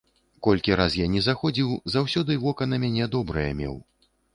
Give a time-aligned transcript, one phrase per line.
[0.47, 3.83] Колькі раз я ні заходзіў, заўсёды вока на мяне добрае меў.